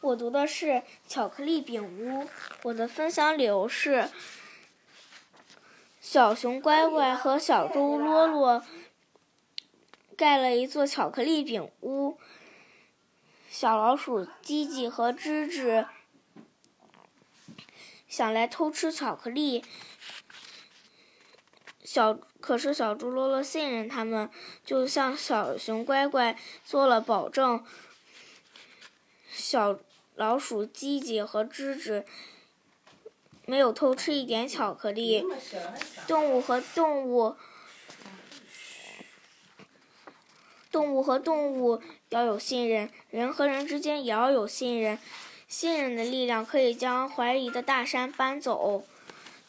[0.00, 2.26] 我读的是巧克力饼屋。
[2.62, 4.08] 我的分享理由是：
[6.00, 8.64] 小熊乖乖和小猪洛洛
[10.16, 12.18] 盖了一座巧克力饼屋。
[13.50, 15.86] 小老鼠吉吉和吱吱
[18.08, 19.62] 想来偷吃巧克力，
[21.84, 24.30] 小可是小猪洛洛信任他们，
[24.64, 27.62] 就向小熊乖乖做了保证。
[29.32, 29.78] 小
[30.20, 32.04] 老鼠吉吉和吱吱
[33.46, 35.24] 没有偷吃一点巧克力。
[36.06, 37.36] 动物和动物，
[40.70, 41.80] 动物和动物
[42.10, 44.98] 要有信任，人和人之间也要有信任。
[45.48, 48.84] 信任的力量可以将怀疑的大山搬走。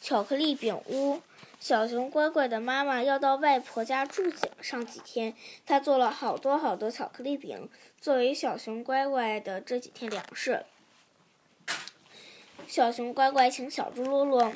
[0.00, 1.20] 巧克力饼屋，
[1.64, 10.66] 小熊乖乖的妈妈要到外婆家住几上几天，她做了好多好多巧克力饼，作为小熊乖乖的这几天粮食。
[12.68, 14.52] 小熊乖乖请小猪洛洛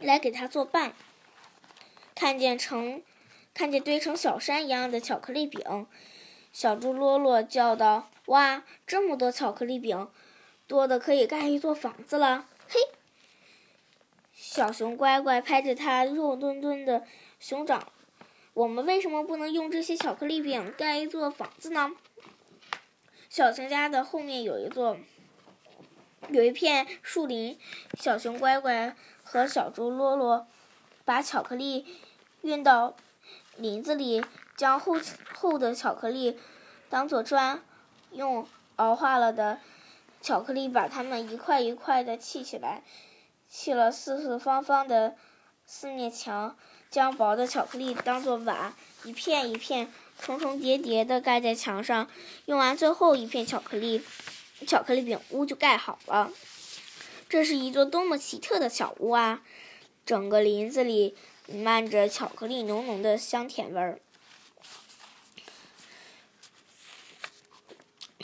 [0.00, 0.94] 来给他做伴，
[2.16, 3.00] 看见成
[3.54, 5.86] 看见堆成小山一样的巧克力饼，
[6.52, 10.08] 小猪洛洛叫道：“哇，这么多巧克力饼，
[10.66, 12.80] 多的可以盖一座房子了！”嘿，
[14.36, 17.04] 小熊乖乖拍着它肉墩墩的
[17.40, 17.90] 熊掌
[18.52, 21.92] ：“我们为什么不能用这些巧克力饼盖一座房子呢？”
[23.30, 24.98] 小熊家的后面有一座。
[26.28, 27.58] 有一片树林，
[27.98, 30.46] 小熊乖乖和小猪洛洛
[31.04, 31.86] 把巧克力
[32.42, 32.94] 运到
[33.56, 34.22] 林子里，
[34.56, 34.96] 将厚
[35.34, 36.38] 厚的巧克力
[36.90, 37.62] 当做砖，
[38.10, 39.60] 用熬化了的
[40.20, 42.82] 巧克力把它们一块一块的砌起来，
[43.48, 45.16] 砌了四四方方的
[45.64, 46.56] 四面墙，
[46.90, 52.08] 将薄的巧克力当做瓦，一片一片重重叠叠的盖在墙上，
[52.44, 54.02] 用完最后一片巧克力。
[54.66, 56.32] 巧克力饼屋就盖好了。
[57.28, 59.42] 这是一座多么奇特的小屋啊！
[60.06, 61.14] 整个林子里
[61.46, 64.00] 弥漫着巧克力浓浓的香甜味儿。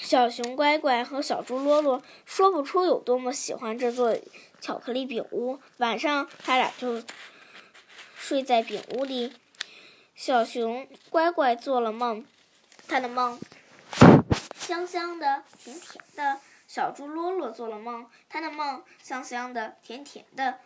[0.02, 4.14] 小熊乖乖和小猪洛洛说不出有多么喜欢这座
[4.60, 5.60] 巧克力饼屋。
[5.78, 7.02] 晚上，他俩就
[8.16, 9.32] 睡在饼屋里。
[10.14, 12.26] 小熊乖乖做了梦，
[12.88, 13.38] 他的梦。
[14.56, 16.40] 香香的，甜甜的。
[16.66, 20.58] 小猪洛洛做了梦，他的梦香香的，甜甜的。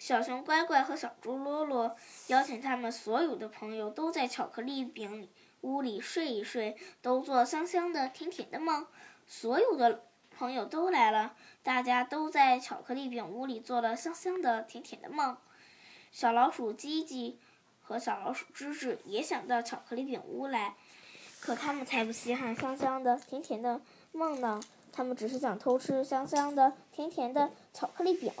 [0.00, 1.94] 小熊乖乖和小猪罗罗
[2.28, 5.28] 邀请他们所有的朋友都在巧克力饼
[5.60, 8.86] 屋里睡一睡，都做香香的、甜甜的梦。
[9.26, 15.36] 所有的朋友都来了，大家都在巧克力饼屋里做了香香的、甜甜的梦。
[16.10, 17.34] 小老鼠叽叽
[17.82, 20.76] 和小老鼠吱吱也想到巧克力饼屋来。
[21.40, 23.82] 可他们才不稀罕香香的、甜甜的
[24.12, 24.58] 梦呢！
[24.90, 28.32] 他们只是想偷吃香香的、甜甜的巧克力饼。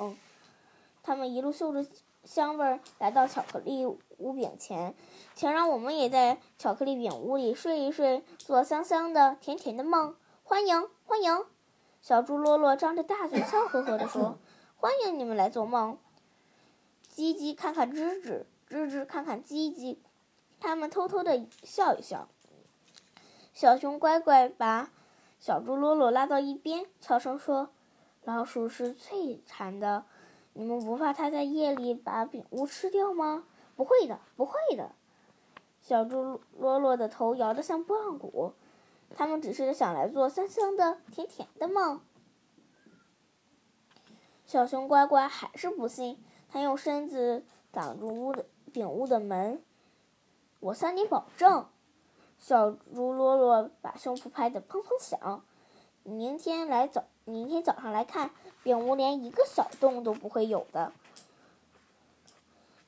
[1.02, 1.86] 他们一路嗅着
[2.24, 4.94] 香味儿来到巧克力屋饼前，
[5.34, 10.14] 请让我们也在巧克力饼屋里睡一睡，做香香的、甜甜的梦。
[10.42, 11.44] 欢迎，欢迎！
[12.02, 14.38] 小猪洛洛张着大嘴，笑呵呵地说
[14.76, 15.98] ：“欢迎你们来做梦。”
[17.14, 19.98] 叽叽看看吱吱，吱吱看看叽叽，
[20.60, 22.28] 他们偷偷的笑一笑。
[23.52, 24.90] 小熊乖乖把
[25.38, 27.70] 小猪洛洛拉到一边，悄声说
[28.24, 30.04] ：“老鼠是最馋的，
[30.52, 33.44] 你们不怕它在夜里把饼屋吃掉吗
[33.76, 34.92] ？”“不会的，不会的。”
[35.80, 38.52] 小猪洛洛的头摇得像拨浪鼓。
[39.16, 42.00] 他们只是想来做香香的、甜甜的梦。
[44.44, 49.62] 小熊乖乖还是不信，他用身子挡住屋的饼屋的门。
[50.60, 51.66] “我向你保证。”
[52.38, 55.44] 小猪洛洛把胸脯拍得砰砰响。
[56.02, 58.30] 明天来早，明天早上来看，
[58.62, 60.92] 饼屋连一个小洞都不会有的。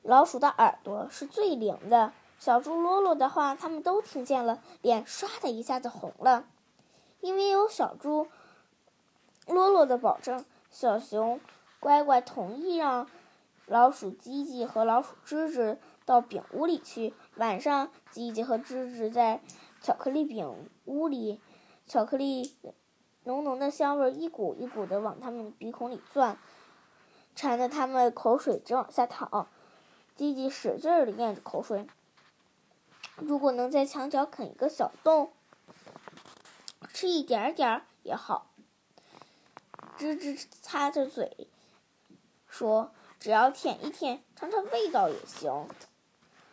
[0.01, 6.45] 老鼠的耳朵是最灵的，小猪洛洛的话他们都听见了，脸唰的一下子红了。
[7.21, 8.27] 因为有小猪
[9.47, 11.39] 洛洛的保证，小熊
[11.79, 13.07] 乖乖同意让
[13.65, 15.77] 老鼠吉吉和老鼠吱吱。
[16.05, 17.13] 到饼屋里去。
[17.37, 19.39] 晚上，吉吉和吱吱在
[19.81, 21.39] 巧克力饼屋里，
[21.87, 22.57] 巧克力
[23.25, 26.37] 浓浓的香味一股一股的往他们鼻孔里钻，
[27.35, 29.47] 馋得他们口水直往下淌。
[30.15, 31.87] 吉吉使劲儿的咽着口水。
[33.15, 35.33] 如果能在墙角啃一个小洞，
[36.93, 38.51] 吃一点点儿也好。
[39.97, 41.47] 吱吱擦着嘴
[42.47, 45.67] 说：“只要舔一舔，尝尝味道也行。”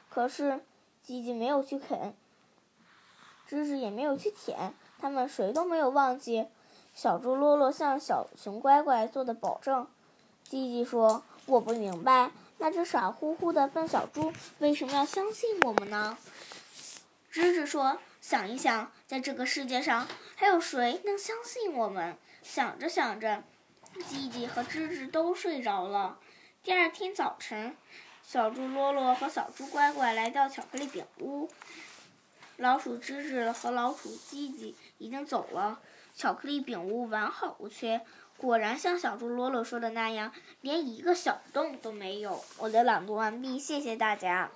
[0.09, 0.65] 可是，
[1.03, 2.15] 吉吉没有去啃，
[3.49, 6.47] 吱吱也没有去舔，他们谁都没有忘记
[6.95, 9.87] 小猪洛洛向小熊乖乖做的保证。
[10.49, 16.19] 叽叽说：“我不明白，那只傻乎乎的笨小猪为什么要相信我们呢？”
[17.33, 23.45] 吱吱说：“想一想，在这个世界上还有谁能相信我们？”想着想着，
[24.09, 26.19] 叽叽和吱吱都睡着了。
[26.65, 27.77] 第二天早晨，
[28.25, 31.49] 小猪洛洛和小猪乖乖来到巧克力饼屋。
[32.61, 35.81] 老鼠吱吱和老鼠叽叽已经走了，
[36.15, 38.03] 巧克力饼屋完好无缺，
[38.37, 40.31] 果然像小猪罗罗说的那样，
[40.61, 42.45] 连一个小洞都没有。
[42.59, 44.51] 我的朗读完毕，谢谢大家。